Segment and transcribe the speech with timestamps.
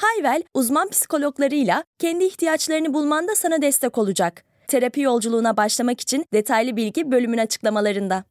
[0.00, 4.44] Hayvel, uzman psikologlarıyla kendi ihtiyaçlarını bulmanda sana destek olacak.
[4.68, 8.24] Terapi yolculuğuna başlamak için detaylı bilgi bölümün açıklamalarında.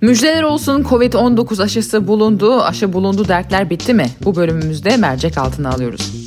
[0.00, 2.62] Müjdeler olsun Covid-19 aşısı bulundu.
[2.62, 4.06] Aşı bulundu dertler bitti mi?
[4.24, 6.21] Bu bölümümüzde mercek altına alıyoruz.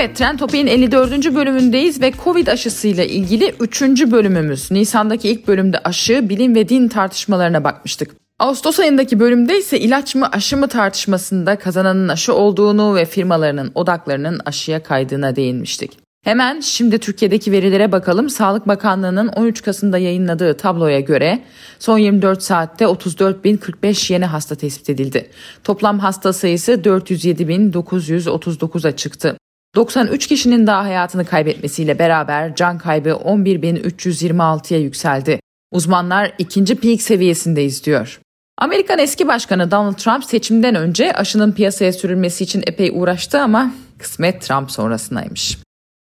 [0.00, 1.34] Evet, Trend Topi'nin 54.
[1.34, 3.82] bölümündeyiz ve Covid aşısıyla ilgili 3.
[3.82, 4.70] bölümümüz.
[4.70, 8.10] Nisan'daki ilk bölümde aşı, bilim ve din tartışmalarına bakmıştık.
[8.38, 14.40] Ağustos ayındaki bölümde ise ilaç mı aşı mı tartışmasında kazananın aşı olduğunu ve firmalarının odaklarının
[14.44, 15.98] aşıya kaydığına değinmiştik.
[16.24, 18.30] Hemen şimdi Türkiye'deki verilere bakalım.
[18.30, 21.42] Sağlık Bakanlığı'nın 13 Kasım'da yayınladığı tabloya göre
[21.78, 25.30] son 24 saatte 34.045 yeni hasta tespit edildi.
[25.64, 29.36] Toplam hasta sayısı 407.939'a çıktı.
[29.74, 35.40] 93 kişinin daha hayatını kaybetmesiyle beraber can kaybı 11.326'ya yükseldi.
[35.72, 38.20] Uzmanlar ikinci peak seviyesindeyiz diyor.
[38.58, 44.42] Amerikan eski başkanı Donald Trump seçimden önce aşının piyasaya sürülmesi için epey uğraştı ama kısmet
[44.42, 45.58] Trump sonrasındaymış.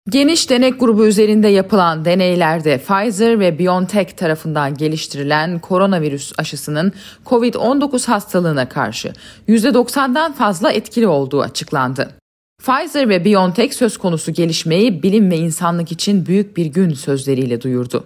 [0.09, 6.93] Geniş denek grubu üzerinde yapılan deneylerde Pfizer ve BioNTech tarafından geliştirilen koronavirüs aşısının
[7.25, 9.13] COVID-19 hastalığına karşı
[9.47, 12.20] %90'dan fazla etkili olduğu açıklandı.
[12.61, 18.03] Pfizer ve BioNTech söz konusu gelişmeyi bilim ve insanlık için büyük bir gün sözleriyle duyurdu.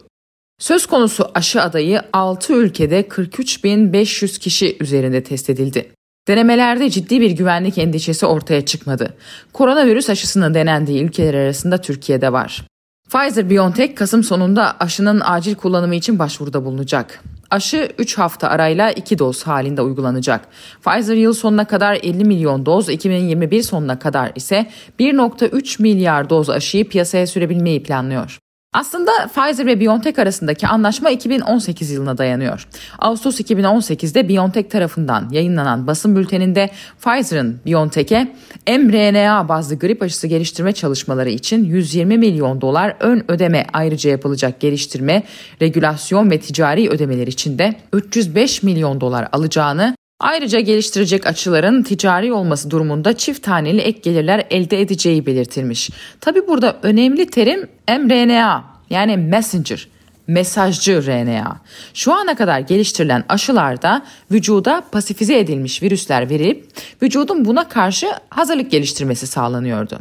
[0.60, 5.92] Söz konusu aşı adayı 6 ülkede 43.500 kişi üzerinde test edildi.
[6.28, 9.14] Denemelerde ciddi bir güvenlik endişesi ortaya çıkmadı.
[9.54, 12.68] Koronavirüs aşısının denendiği ülkeler arasında Türkiye'de var.
[13.10, 17.24] Pfizer-BioNTech Kasım sonunda aşının acil kullanımı için başvuruda bulunacak.
[17.52, 20.48] Aşı 3 hafta arayla 2 doz halinde uygulanacak.
[20.86, 24.66] Pfizer yıl sonuna kadar 50 milyon doz, 2021 sonuna kadar ise
[25.00, 28.45] 1.3 milyar doz aşıyı piyasaya sürebilmeyi planlıyor.
[28.76, 32.68] Aslında Pfizer ve BioNTech arasındaki anlaşma 2018 yılına dayanıyor.
[33.00, 36.70] Ağustos 2018'de BioNTech tarafından yayınlanan basın bülteninde
[37.02, 38.28] Pfizer'ın BioNTech'e
[38.68, 45.24] mRNA bazlı grip aşısı geliştirme çalışmaları için 120 milyon dolar ön ödeme ayrıca yapılacak geliştirme,
[45.62, 52.72] regülasyon ve ticari ödemeler için de 305 milyon dolar alacağını Ayrıca geliştirecek açıların ticari olması
[52.72, 55.90] durumunda çift taneli ek gelirler elde edeceği belirtilmiş.
[56.22, 59.88] Tabi burada önemli terim mRNA yani messenger
[60.28, 61.62] mesajcı RNA.
[61.94, 66.68] Şu ana kadar geliştirilen aşılarda vücuda pasifize edilmiş virüsler verip
[67.02, 70.00] vücudun buna karşı hazırlık geliştirmesi sağlanıyordu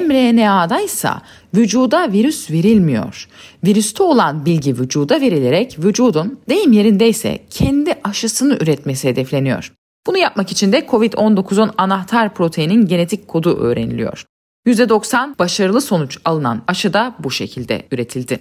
[0.00, 1.10] mRNA'da ise
[1.54, 3.28] vücuda virüs verilmiyor.
[3.64, 9.72] Virüste olan bilgi vücuda verilerek vücudun deyim yerindeyse kendi aşısını üretmesi hedefleniyor.
[10.06, 14.24] Bunu yapmak için de COVID-19'un anahtar proteinin genetik kodu öğreniliyor.
[14.66, 18.40] %90 başarılı sonuç alınan aşı da bu şekilde üretildi.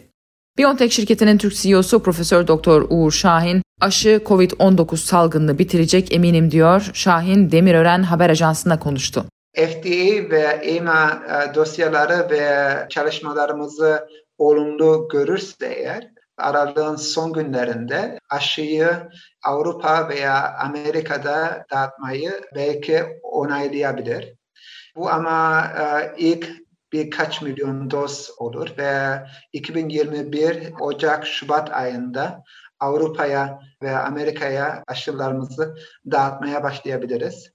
[0.58, 6.90] BioNTech şirketinin Türk CEO'su Profesör Doktor Uğur Şahin, aşı COVID-19 salgınını bitirecek eminim diyor.
[6.94, 9.26] Şahin Demirören haber ajansına konuştu.
[9.56, 14.08] FDA ve EMA e, dosyaları ve çalışmalarımızı
[14.38, 19.10] olumlu görürse eğer aralığın son günlerinde aşıyı
[19.46, 24.34] Avrupa veya Amerika'da dağıtmayı belki onaylayabilir.
[24.96, 26.50] Bu ama e, ilk
[26.94, 29.22] birkaç milyon doz olur ve
[29.54, 32.44] 2021 Ocak Şubat ayında
[32.80, 35.76] Avrupa'ya ve Amerika'ya aşılarımızı
[36.12, 37.52] dağıtmaya başlayabiliriz.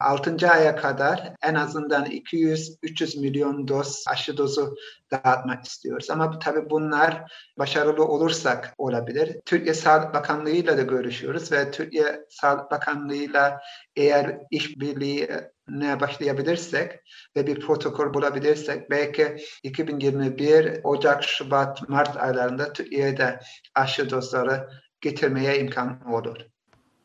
[0.00, 0.50] 6.
[0.50, 4.76] aya kadar en azından 200-300 milyon doz aşı dozu
[5.10, 6.10] dağıtmak istiyoruz.
[6.10, 9.36] Ama tabii bunlar başarılı olursak olabilir.
[9.46, 13.54] Türkiye Sağlık Bakanlığı ile de görüşüyoruz ve Türkiye Sağlık Bakanlığı ile
[13.96, 15.28] eğer işbirliği
[15.68, 16.92] ne başlayabilirsek
[17.36, 23.40] ve bir protokol bulabilirsek belki 2021 Ocak, Şubat, Mart aylarında Türkiye'de
[23.74, 24.68] aşı dozları
[25.00, 26.38] getirmeye imkan olur.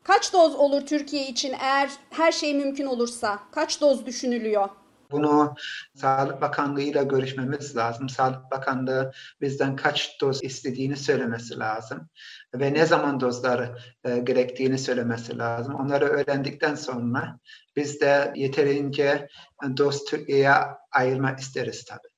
[0.04, 3.38] Kaç doz olur Türkiye için eğer her şey mümkün olursa?
[3.52, 4.68] Kaç doz düşünülüyor?
[5.10, 5.54] Bunu
[5.94, 8.08] Sağlık Bakanlığı ile görüşmemiz lazım.
[8.08, 12.08] Sağlık Bakanlığı bizden kaç doz istediğini söylemesi lazım
[12.54, 15.74] ve ne zaman dozları e, gerektiğini söylemesi lazım.
[15.74, 17.38] Onları öğrendikten sonra
[17.76, 19.28] biz de yeterince
[19.76, 20.52] doz Türkiye'ye
[20.92, 22.13] ayırmak isteriz tabii.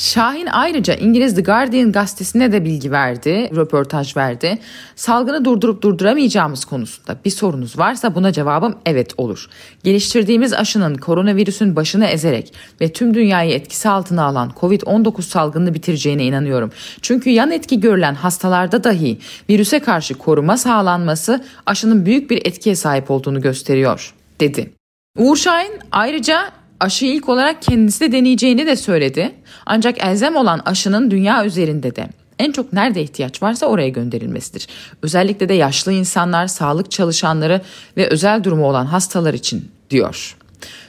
[0.00, 4.58] Şahin ayrıca İngiliz The Guardian gazetesine de bilgi verdi, röportaj verdi.
[4.96, 9.48] Salgını durdurup durduramayacağımız konusunda bir sorunuz varsa buna cevabım evet olur.
[9.84, 16.72] Geliştirdiğimiz aşının koronavirüsün başını ezerek ve tüm dünyayı etkisi altına alan COVID-19 salgını bitireceğine inanıyorum.
[17.02, 19.18] Çünkü yan etki görülen hastalarda dahi
[19.50, 24.70] virüse karşı koruma sağlanması aşının büyük bir etkiye sahip olduğunu gösteriyor, dedi.
[25.18, 29.34] Uğur Şahin ayrıca aşıyı ilk olarak kendisi de deneyeceğini de söyledi.
[29.66, 34.68] Ancak elzem olan aşının dünya üzerinde de en çok nerede ihtiyaç varsa oraya gönderilmesidir.
[35.02, 37.60] Özellikle de yaşlı insanlar, sağlık çalışanları
[37.96, 40.36] ve özel durumu olan hastalar için diyor.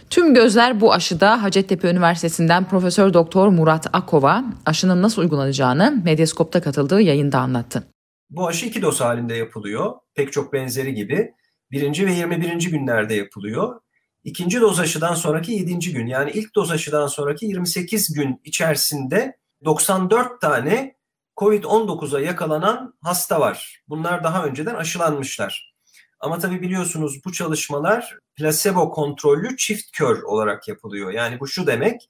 [0.09, 7.01] Tüm gözler bu aşıda Hacettepe Üniversitesi'nden Profesör Doktor Murat Akova aşının nasıl uygulanacağını Medyaskop'ta katıldığı
[7.01, 7.83] yayında anlattı.
[8.29, 9.93] Bu aşı iki doz halinde yapılıyor.
[10.15, 11.31] Pek çok benzeri gibi.
[11.71, 12.71] Birinci ve 21.
[12.71, 13.80] günlerde yapılıyor.
[14.23, 15.93] İkinci doz aşıdan sonraki 7.
[15.93, 20.95] gün yani ilk doz aşıdan sonraki 28 gün içerisinde 94 tane
[21.37, 23.83] COVID-19'a yakalanan hasta var.
[23.87, 25.73] Bunlar daha önceden aşılanmışlar.
[26.19, 31.11] Ama tabii biliyorsunuz bu çalışmalar plasebo kontrollü çift kör olarak yapılıyor.
[31.11, 32.09] Yani bu şu demek,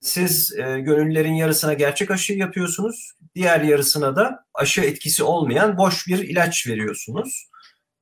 [0.00, 6.18] siz e, gönüllülerin yarısına gerçek aşı yapıyorsunuz, diğer yarısına da aşı etkisi olmayan boş bir
[6.18, 7.48] ilaç veriyorsunuz.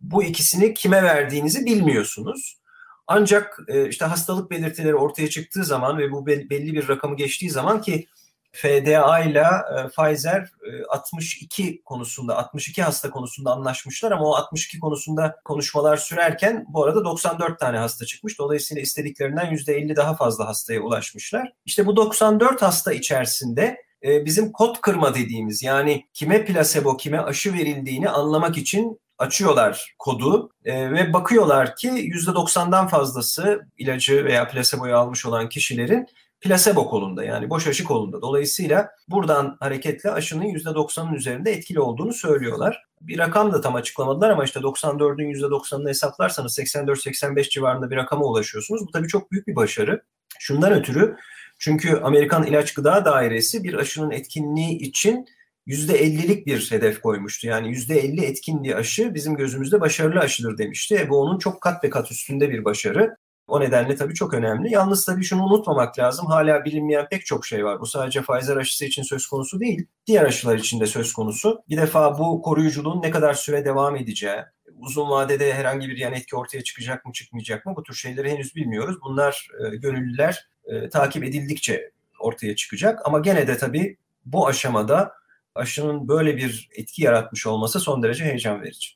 [0.00, 2.62] Bu ikisini kime verdiğinizi bilmiyorsunuz.
[3.06, 7.81] Ancak e, işte hastalık belirtileri ortaya çıktığı zaman ve bu belli bir rakamı geçtiği zaman
[7.81, 8.06] ki
[8.52, 9.44] FDA ile
[9.78, 10.52] e, Pfizer
[10.88, 17.04] 62 e, konusunda 62 hasta konusunda anlaşmışlar ama o 62 konusunda konuşmalar sürerken bu arada
[17.04, 18.38] 94 tane hasta çıkmış.
[18.38, 21.52] Dolayısıyla istediklerinden %50 daha fazla hastaya ulaşmışlar.
[21.64, 28.08] İşte bu 94 hasta içerisinde bizim kod kırma dediğimiz yani kime plasebo kime aşı verildiğini
[28.08, 35.48] anlamak için açıyorlar kodu e, ve bakıyorlar ki %90'dan fazlası ilacı veya plaseboyu almış olan
[35.48, 36.06] kişilerin
[36.40, 38.22] plasebo kolunda yani boş aşı kolunda.
[38.22, 42.82] Dolayısıyla buradan hareketle aşının %90'ın üzerinde etkili olduğunu söylüyorlar.
[43.00, 48.86] Bir rakam da tam açıklamadılar ama işte 94'ün %90'ını hesaplarsanız 84-85 civarında bir rakama ulaşıyorsunuz.
[48.86, 50.02] Bu tabii çok büyük bir başarı.
[50.38, 51.16] Şundan ötürü
[51.58, 55.26] çünkü Amerikan İlaç Gıda Dairesi bir aşının etkinliği için
[55.67, 57.47] %50'lik bir hedef koymuştu.
[57.47, 60.97] Yani %50 etkin bir aşı bizim gözümüzde başarılı aşıdır demişti.
[60.97, 63.17] E bu onun çok kat ve kat üstünde bir başarı.
[63.47, 64.73] O nedenle tabii çok önemli.
[64.73, 66.26] Yalnız tabii şunu unutmamak lazım.
[66.26, 67.81] Hala bilinmeyen pek çok şey var.
[67.81, 69.87] Bu sadece Pfizer aşısı için söz konusu değil.
[70.06, 71.62] Diğer aşılar için de söz konusu.
[71.69, 74.41] Bir defa bu koruyuculuğun ne kadar süre devam edeceği,
[74.79, 78.55] uzun vadede herhangi bir yan etki ortaya çıkacak mı çıkmayacak mı bu tür şeyleri henüz
[78.55, 78.97] bilmiyoruz.
[79.05, 83.00] Bunlar e, gönüllüler e, takip edildikçe ortaya çıkacak.
[83.05, 85.12] Ama gene de tabii bu aşamada
[85.54, 88.88] aşının böyle bir etki yaratmış olması son derece heyecan verici.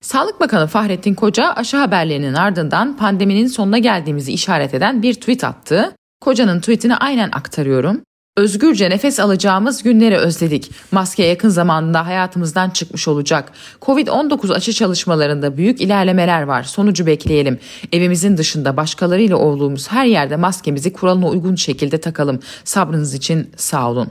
[0.00, 5.96] Sağlık Bakanı Fahrettin Koca aşı haberlerinin ardından pandeminin sonuna geldiğimizi işaret eden bir tweet attı.
[6.20, 8.02] Koca'nın tweetini aynen aktarıyorum.
[8.36, 10.70] Özgürce nefes alacağımız günleri özledik.
[10.92, 13.52] Maske yakın zamanda hayatımızdan çıkmış olacak.
[13.82, 16.62] Covid-19 aşı çalışmalarında büyük ilerlemeler var.
[16.62, 17.58] Sonucu bekleyelim.
[17.92, 22.40] Evimizin dışında başkalarıyla olduğumuz her yerde maskemizi kuralına uygun şekilde takalım.
[22.64, 24.08] Sabrınız için sağ olun.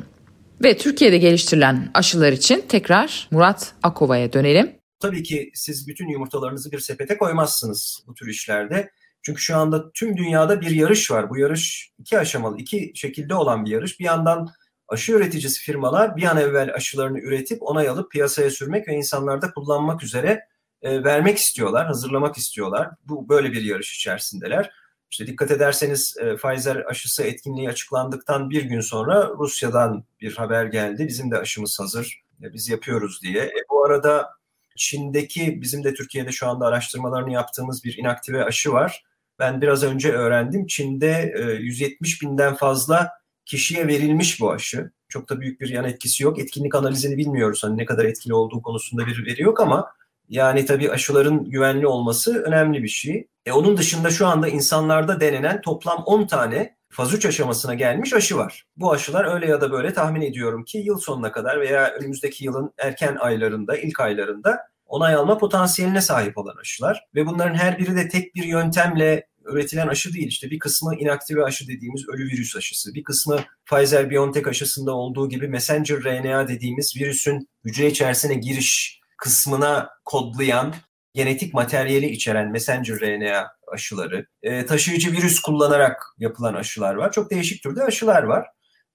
[0.64, 4.76] Ve Türkiye'de geliştirilen aşılar için tekrar Murat Akova'ya dönelim.
[5.00, 8.92] Tabii ki siz bütün yumurtalarınızı bir sepete koymazsınız bu tür işlerde.
[9.22, 11.30] Çünkü şu anda tüm dünyada bir yarış var.
[11.30, 14.00] Bu yarış iki aşamalı, iki şekilde olan bir yarış.
[14.00, 14.50] Bir yandan
[14.88, 20.04] aşı üreticisi firmalar bir an evvel aşılarını üretip onay alıp piyasaya sürmek ve insanlarda kullanmak
[20.04, 20.40] üzere
[20.82, 22.90] e, vermek istiyorlar, hazırlamak istiyorlar.
[23.04, 24.72] Bu böyle bir yarış içerisindeler.
[25.12, 31.08] İşte dikkat ederseniz e, Pfizer aşısı etkinliği açıklandıktan bir gün sonra Rusya'dan bir haber geldi.
[31.08, 33.44] Bizim de aşımız hazır, e, biz yapıyoruz diye.
[33.44, 34.30] E, bu arada
[34.76, 39.04] Çin'deki bizim de Türkiye'de şu anda araştırmalarını yaptığımız bir inaktive aşı var.
[39.40, 40.68] Ben biraz önce öğrendim.
[40.68, 43.10] Çin'de e, 170 binden fazla
[43.46, 44.92] kişiye verilmiş bu aşı.
[45.10, 46.40] Çok da büyük bir yan etkisi yok.
[46.40, 47.64] Etkinlik analizini bilmiyoruz.
[47.64, 49.92] Hani ne kadar etkili olduğu konusunda bir veri yok ama
[50.32, 53.28] yani tabii aşıların güvenli olması önemli bir şey.
[53.46, 58.38] E onun dışında şu anda insanlarda denenen toplam 10 tane faz 3 aşamasına gelmiş aşı
[58.38, 58.66] var.
[58.78, 62.74] Bu aşılar öyle ya da böyle tahmin ediyorum ki yıl sonuna kadar veya önümüzdeki yılın
[62.78, 67.04] erken aylarında, ilk aylarında onay alma potansiyeline sahip olan aşılar.
[67.16, 70.28] Ve bunların her biri de tek bir yöntemle üretilen aşı değil.
[70.28, 72.94] İşte bir kısmı inaktive aşı dediğimiz ölü virüs aşısı.
[72.94, 80.74] Bir kısmı Pfizer-BioNTech aşısında olduğu gibi messenger RNA dediğimiz virüsün hücre içerisine giriş kısmına kodlayan
[81.14, 87.12] genetik materyali içeren messenger RNA aşıları, e, taşıyıcı virüs kullanarak yapılan aşılar var.
[87.12, 88.48] Çok değişik türde aşılar var.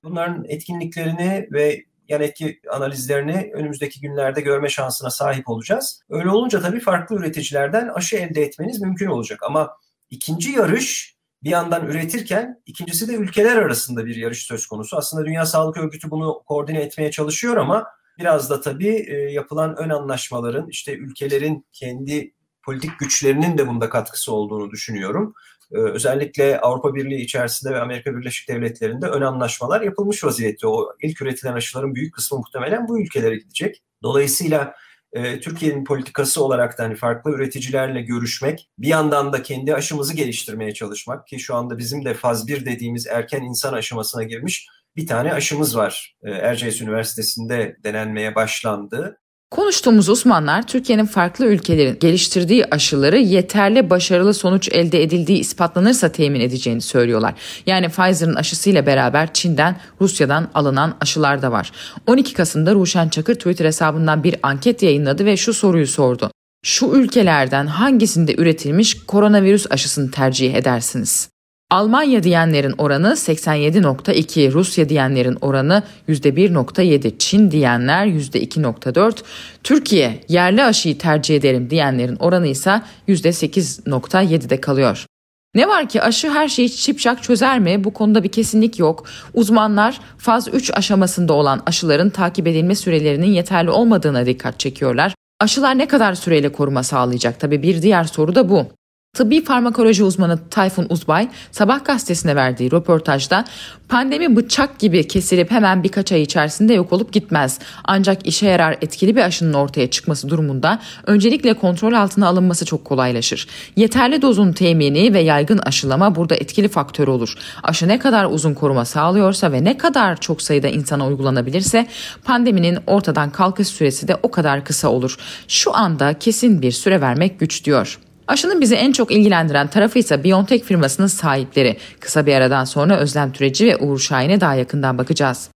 [0.03, 6.01] Bunların etkinliklerini ve yan etki analizlerini önümüzdeki günlerde görme şansına sahip olacağız.
[6.11, 9.43] Öyle olunca tabii farklı üreticilerden aşı elde etmeniz mümkün olacak.
[9.43, 9.77] Ama
[10.11, 14.97] ikinci yarış bir yandan üretirken ikincisi de ülkeler arasında bir yarış söz konusu.
[14.97, 17.87] Aslında Dünya Sağlık Örgütü bunu koordine etmeye çalışıyor ama
[18.19, 22.33] biraz da tabii e, yapılan ön anlaşmaların işte ülkelerin kendi
[22.63, 25.35] politik güçlerinin de bunda katkısı olduğunu düşünüyorum.
[25.73, 30.67] Ee, özellikle Avrupa Birliği içerisinde ve Amerika Birleşik Devletleri'nde ön anlaşmalar yapılmış vaziyette.
[30.67, 33.83] O ilk üretilen aşıların büyük kısmı muhtemelen bu ülkelere gidecek.
[34.03, 34.75] Dolayısıyla
[35.13, 40.75] e, Türkiye'nin politikası olarak da hani farklı üreticilerle görüşmek, bir yandan da kendi aşımızı geliştirmeye
[40.75, 45.33] çalışmak ki şu anda bizim de faz 1 dediğimiz erken insan aşamasına girmiş bir tane
[45.33, 46.17] aşımız var.
[46.23, 49.19] E, Erciyes Üniversitesi'nde denenmeye başlandı.
[49.51, 56.81] Konuştuğumuz uzmanlar Türkiye'nin farklı ülkelerin geliştirdiği aşıları yeterli başarılı sonuç elde edildiği ispatlanırsa temin edeceğini
[56.81, 57.35] söylüyorlar.
[57.67, 61.73] Yani Pfizer'ın aşısıyla beraber Çin'den, Rusya'dan alınan aşılar da var.
[62.07, 66.31] 12 Kasım'da Ruşen Çakır Twitter hesabından bir anket yayınladı ve şu soruyu sordu.
[66.65, 71.29] Şu ülkelerden hangisinde üretilmiş koronavirüs aşısını tercih edersiniz?
[71.71, 79.17] Almanya diyenlerin oranı 87.2, Rusya diyenlerin oranı %1.7, Çin diyenler %2.4,
[79.65, 85.07] Türkiye yerli aşıyı tercih ederim diyenlerin oranı ise %8.7'de kalıyor.
[85.55, 87.85] Ne var ki aşı her şeyi çipşak çözer mi?
[87.85, 89.05] Bu konuda bir kesinlik yok.
[89.35, 95.15] Uzmanlar faz 3 aşamasında olan aşıların takip edilme sürelerinin yeterli olmadığına dikkat çekiyorlar.
[95.41, 97.41] Aşılar ne kadar süreyle koruma sağlayacak?
[97.41, 98.76] Tabii bir diğer soru da bu.
[99.17, 103.45] Tıbbi farmakoloji uzmanı Tayfun Uzbay Sabah gazetesine verdiği röportajda
[103.89, 107.59] pandemi bıçak gibi kesilip hemen birkaç ay içerisinde yok olup gitmez.
[107.85, 113.49] Ancak işe yarar etkili bir aşının ortaya çıkması durumunda öncelikle kontrol altına alınması çok kolaylaşır.
[113.77, 117.35] Yeterli dozun temini ve yaygın aşılama burada etkili faktör olur.
[117.63, 121.87] Aşı ne kadar uzun koruma sağlıyorsa ve ne kadar çok sayıda insana uygulanabilirse
[122.25, 125.17] pandeminin ortadan kalkış süresi de o kadar kısa olur.
[125.49, 127.99] Şu anda kesin bir süre vermek güç diyor.
[128.29, 131.77] Aşının bizi en çok ilgilendiren tarafı ise BioNTech firmasının sahipleri.
[132.01, 135.51] Kısa bir aradan sonra Özlem Türeci ve Uğur Şahin'e daha yakından bakacağız.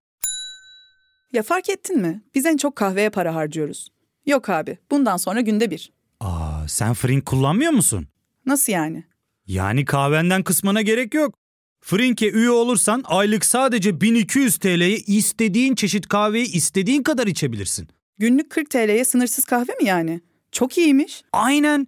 [1.33, 2.21] Ya fark ettin mi?
[2.35, 3.87] Biz en çok kahveye para harcıyoruz.
[4.25, 5.91] Yok abi, bundan sonra günde bir.
[6.19, 8.07] Aa, sen Frink kullanmıyor musun?
[8.45, 9.03] Nasıl yani?
[9.47, 11.35] Yani kahvenden kısmına gerek yok.
[11.81, 17.87] Frink'e üye olursan aylık sadece 1200 TL'ye istediğin çeşit kahveyi istediğin kadar içebilirsin.
[18.17, 20.21] Günlük 40 TL'ye sınırsız kahve mi yani?
[20.51, 21.23] Çok iyiymiş.
[21.33, 21.87] Aynen.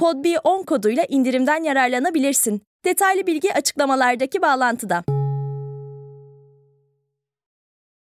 [0.00, 2.62] PodB10 koduyla indirimden yararlanabilirsin.
[2.84, 5.04] Detaylı bilgi açıklamalardaki bağlantıda.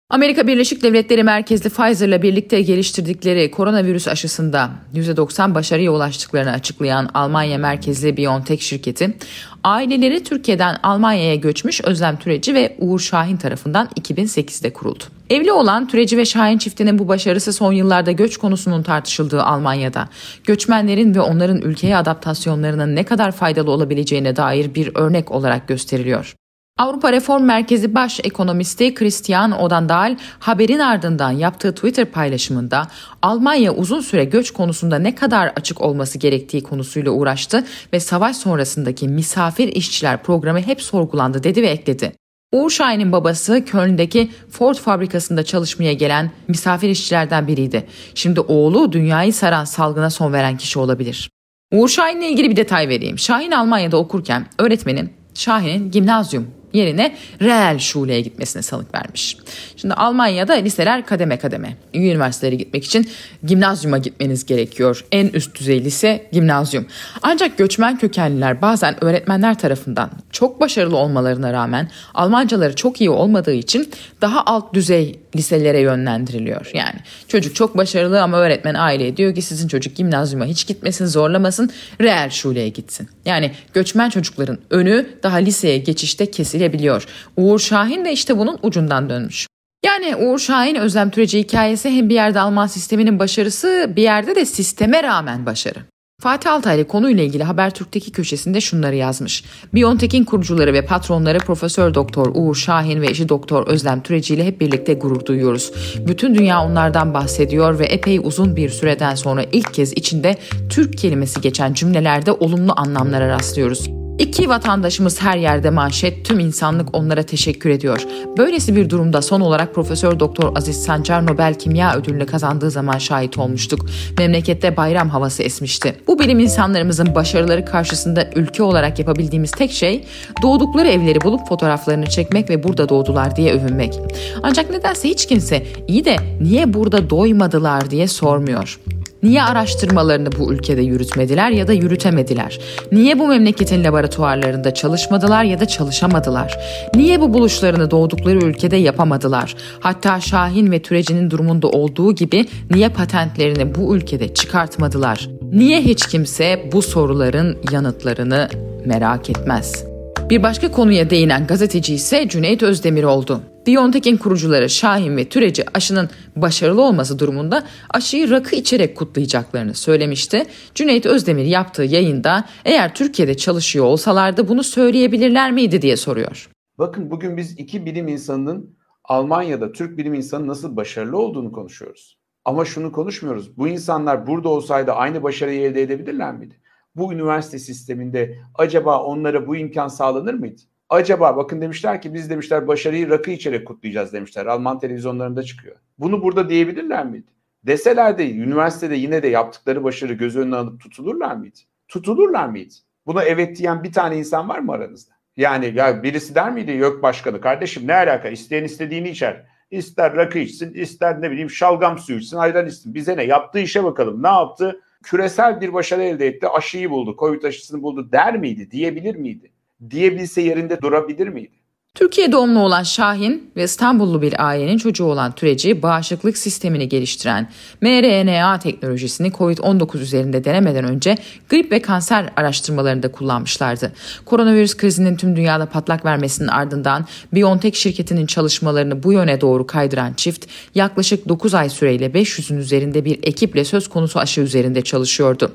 [0.10, 8.18] Amerika Birleşik Devletleri merkezli Pfizer'la birlikte geliştirdikleri koronavirüs aşısında %90 başarıya ulaştıklarını açıklayan Almanya merkezli
[8.18, 9.18] BioNTech şirketi,
[9.64, 15.04] aileleri Türkiye'den Almanya'ya göçmüş Özlem Türeci ve Uğur Şahin tarafından 2008'de kuruldu.
[15.30, 20.10] Evli olan Türeci ve Şahin çiftinin bu başarısı son yıllarda göç konusunun tartışıldığı Almanya'da,
[20.44, 26.36] göçmenlerin ve onların ülkeye adaptasyonlarının ne kadar faydalı olabileceğine dair bir örnek olarak gösteriliyor.
[26.80, 32.88] Avrupa Reform Merkezi Baş Ekonomisti Christian Odandal haberin ardından yaptığı Twitter paylaşımında
[33.22, 39.08] Almanya uzun süre göç konusunda ne kadar açık olması gerektiği konusuyla uğraştı ve savaş sonrasındaki
[39.08, 42.12] misafir işçiler programı hep sorgulandı dedi ve ekledi.
[42.52, 47.88] Uğur Şahin'in babası Köln'deki Ford fabrikasında çalışmaya gelen misafir işçilerden biriydi.
[48.16, 51.30] Şimdi oğlu dünyayı saran salgına son veren kişi olabilir.
[51.74, 53.20] Uğur Şahin'le ilgili bir detay vereyim.
[53.20, 59.38] Şahin Almanya'da okurken öğretmenin Şahin'in gimnazyum yerine reel şuleye gitmesine salık vermiş.
[59.76, 61.78] Şimdi Almanya'da liseler kademe kademe.
[61.94, 63.10] Üniversitelere gitmek için
[63.44, 65.06] gimnazyuma gitmeniz gerekiyor.
[65.12, 66.86] En üst düzey lise gimnazyum.
[67.22, 73.90] Ancak göçmen kökenliler bazen öğretmenler tarafından çok başarılı olmalarına rağmen Almancaları çok iyi olmadığı için
[74.22, 76.72] daha alt düzey liselere yönlendiriliyor.
[76.74, 81.70] Yani çocuk çok başarılı ama öğretmen aile diyor ki sizin çocuk gimnazyuma hiç gitmesin zorlamasın
[82.02, 83.10] reel şuleye gitsin.
[83.26, 86.32] Yani göçmen çocukların önü daha liseye geçişte
[86.66, 87.06] kesilebiliyor.
[87.38, 89.48] Uğur Şahin de işte bunun ucundan dönmüş.
[89.86, 94.46] Yani Uğur Şahin Özlem Türeci hikayesi hem bir yerde Alman sisteminin başarısı bir yerde de
[94.46, 95.80] sisteme rağmen başarı.
[96.22, 99.44] Fatih Altaylı konuyla ilgili Habertürk'teki köşesinde şunları yazmış.
[99.74, 104.62] Biontech'in kurucuları ve patronları Profesör Doktor Uğur Şahin ve eşi Doktor Özlem Türeci ile hep
[104.62, 105.72] birlikte gurur duyuyoruz.
[106.08, 110.38] Bütün dünya onlardan bahsediyor ve epey uzun bir süreden sonra ilk kez içinde
[110.70, 114.05] Türk kelimesi geçen cümlelerde olumlu anlamlara rastlıyoruz.
[114.20, 118.06] İki vatandaşımız her yerde manşet, tüm insanlık onlara teşekkür ediyor.
[118.38, 123.38] Böylesi bir durumda son olarak Profesör Doktor Aziz Sancar Nobel Kimya Ödülünü kazandığı zaman şahit
[123.38, 123.86] olmuştuk.
[124.18, 125.96] Memlekette bayram havası esmişti.
[126.08, 130.06] Bu bilim insanlarımızın başarıları karşısında ülke olarak yapabildiğimiz tek şey
[130.42, 134.00] doğdukları evleri bulup fotoğraflarını çekmek ve burada doğdular diye övünmek.
[134.44, 138.80] Ancak nedense hiç kimse iyi de niye burada doymadılar diye sormuyor.
[139.24, 142.60] Niye araştırmalarını bu ülkede yürütmediler ya da yürütemediler?
[142.92, 146.58] Niye bu memleketin laboratuvarlarında çalışmadılar ya da çalışamadılar?
[146.96, 149.56] Niye bu buluşlarını doğdukları ülkede yapamadılar?
[149.80, 155.30] Hatta Şahin ve Türeci'nin durumunda olduğu gibi niye patentlerini bu ülkede çıkartmadılar?
[155.52, 158.50] Niye hiç kimse bu soruların yanıtlarını
[158.86, 159.86] merak etmez?
[160.30, 163.42] Bir başka konuya değinen gazeteci ise Cüneyt Özdemir oldu.
[163.68, 170.44] BioNTech'in kurucuları Şahin ve Türeci aşının başarılı olması durumunda aşıyı rakı içerek kutlayacaklarını söylemişti.
[170.76, 176.50] Cüneyt Özdemir yaptığı yayında eğer Türkiye'de çalışıyor olsalardı bunu söyleyebilirler miydi diye soruyor.
[176.78, 182.18] Bakın bugün biz iki bilim insanının Almanya'da Türk bilim insanı nasıl başarılı olduğunu konuşuyoruz.
[182.46, 183.58] Ama şunu konuşmuyoruz.
[183.58, 186.56] Bu insanlar burada olsaydı aynı başarıyı elde edebilirler miydi?
[186.96, 190.62] Bu üniversite sisteminde acaba onlara bu imkan sağlanır mıydı?
[190.90, 194.46] Acaba bakın demişler ki biz demişler başarıyı rakı içerek kutlayacağız demişler.
[194.46, 195.76] Alman televizyonlarında çıkıyor.
[195.98, 197.32] Bunu burada diyebilirler miydi?
[197.64, 201.60] Deseler de üniversitede yine de yaptıkları başarı göz önüne alıp tutulurlar mıydı?
[201.88, 202.74] Tutulurlar mıydı?
[203.06, 205.14] Buna evet diyen bir tane insan var mı aranızda?
[205.38, 209.46] Yani ya birisi der miydi yok başkanı kardeşim ne alaka isteyen istediğini içer.
[209.72, 212.94] İster rakı içsin ister ne bileyim şalgam suyu içsin ayran içsin.
[212.94, 214.82] Bize ne yaptığı işe bakalım ne yaptı?
[215.04, 219.52] Küresel bir başarı elde etti aşıyı buldu Covid aşısını buldu der miydi diyebilir miydi?
[219.92, 221.65] Diyebilse yerinde durabilir miydi?
[221.96, 227.50] Türkiye doğumlu olan Şahin ve İstanbullu bir ailenin çocuğu olan Türeci bağışıklık sistemini geliştiren
[227.82, 231.18] mRNA teknolojisini COVID-19 üzerinde denemeden önce
[231.50, 233.92] grip ve kanser araştırmalarında kullanmışlardı.
[234.26, 240.46] Koronavirüs krizinin tüm dünyada patlak vermesinin ardından BioNTech şirketinin çalışmalarını bu yöne doğru kaydıran çift
[240.76, 245.52] yaklaşık 9 ay süreyle 500'ün üzerinde bir ekiple söz konusu aşı üzerinde çalışıyordu.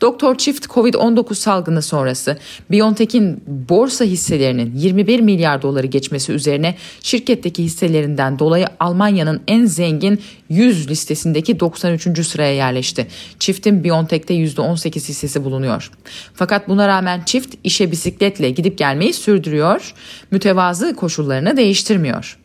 [0.00, 2.38] Doktor çift COVID-19 salgını sonrası
[2.70, 10.20] BioNTech'in borsa hisselerinin 21 milyar dolar doları geçmesi üzerine şirketteki hisselerinden dolayı Almanya'nın en zengin
[10.48, 12.26] 100 listesindeki 93.
[12.26, 13.06] sıraya yerleşti.
[13.38, 15.90] Çiftin Biontech'te %18 hissesi bulunuyor.
[16.34, 19.94] Fakat buna rağmen çift işe bisikletle gidip gelmeyi sürdürüyor,
[20.30, 22.38] mütevazı koşullarını değiştirmiyor.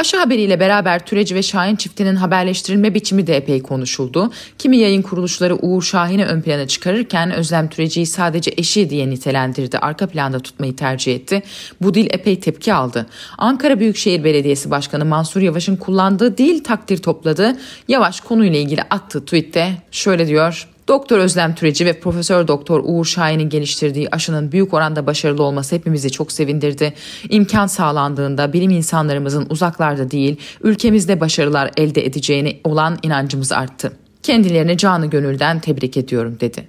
[0.00, 4.32] Aşı haberiyle beraber Türeci ve Şahin çiftinin haberleştirilme biçimi de epey konuşuldu.
[4.58, 9.78] Kimi yayın kuruluşları Uğur Şahin'i ön plana çıkarırken Özlem Türeci'yi sadece eşi diye nitelendirdi.
[9.78, 11.42] Arka planda tutmayı tercih etti.
[11.82, 13.06] Bu dil epey tepki aldı.
[13.38, 17.56] Ankara Büyükşehir Belediyesi Başkanı Mansur Yavaş'ın kullandığı dil takdir topladı.
[17.88, 20.68] Yavaş konuyla ilgili attığı tweette şöyle diyor.
[20.90, 26.10] Doktor Özlem Türeci ve Profesör Doktor Uğur Şahin'in geliştirdiği aşının büyük oranda başarılı olması hepimizi
[26.10, 26.94] çok sevindirdi.
[27.28, 33.92] İmkan sağlandığında bilim insanlarımızın uzaklarda değil, ülkemizde başarılar elde edeceğine olan inancımız arttı.
[34.22, 36.68] Kendilerini canı gönülden tebrik ediyorum dedi.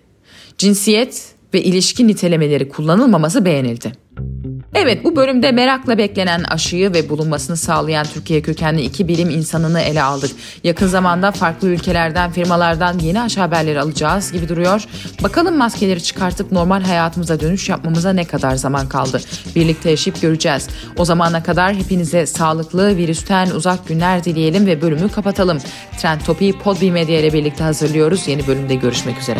[0.57, 3.91] Cinsiyet ve ilişki nitelemeleri kullanılmaması beğenildi.
[4.75, 10.03] Evet bu bölümde merakla beklenen aşıyı ve bulunmasını sağlayan Türkiye kökenli iki bilim insanını ele
[10.03, 10.31] aldık.
[10.63, 14.84] Yakın zamanda farklı ülkelerden, firmalardan yeni aşı haberleri alacağız gibi duruyor.
[15.23, 19.21] Bakalım maskeleri çıkartıp normal hayatımıza dönüş yapmamıza ne kadar zaman kaldı?
[19.55, 20.67] Birlikte yaşayıp göreceğiz.
[20.97, 25.57] O zamana kadar hepinize sağlıklı, virüsten uzak günler dileyelim ve bölümü kapatalım.
[26.01, 28.27] Trend Topi'yi Podbi Medya ile birlikte hazırlıyoruz.
[28.27, 29.39] Yeni bölümde görüşmek üzere.